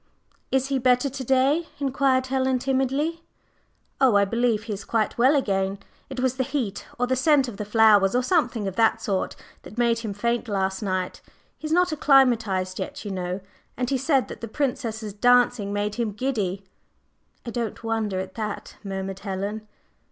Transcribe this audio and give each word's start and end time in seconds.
"Is 0.51 0.69
he 0.69 0.79
better 0.79 1.11
to 1.11 1.23
day?" 1.23 1.67
inquired 1.77 2.25
Helen 2.25 2.57
timidly. 2.57 3.21
"Oh, 4.01 4.15
I 4.15 4.25
believe 4.25 4.63
he 4.63 4.73
is 4.73 4.83
quite 4.83 5.15
well 5.15 5.35
again. 5.35 5.77
It 6.09 6.19
was 6.21 6.37
the 6.37 6.43
heat 6.43 6.87
or 6.97 7.05
the 7.05 7.15
scent 7.15 7.47
of 7.47 7.57
the 7.57 7.65
flowers, 7.65 8.15
or 8.15 8.23
something 8.23 8.67
of 8.67 8.75
that 8.77 8.99
sort, 8.99 9.35
that 9.61 9.77
made 9.77 9.99
him 9.99 10.15
faint 10.15 10.47
last 10.47 10.81
night. 10.81 11.21
He 11.59 11.67
is 11.67 11.71
not 11.71 11.91
acclimatized 11.93 12.79
yet, 12.79 13.05
you 13.05 13.11
know. 13.11 13.41
And 13.77 13.91
he 13.91 13.97
said 13.99 14.27
that 14.29 14.41
the 14.41 14.47
Princess's 14.47 15.13
dancing 15.13 15.71
made 15.71 15.93
him 16.01 16.13
giddy." 16.13 16.63
"I 17.45 17.51
don't 17.51 17.83
wonder 17.83 18.19
at 18.19 18.33
that," 18.33 18.77
murmured 18.83 19.19
Helen. 19.19 19.67